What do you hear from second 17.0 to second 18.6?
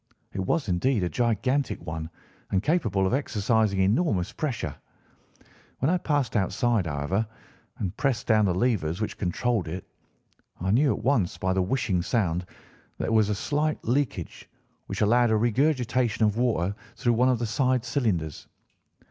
one of the side cylinders.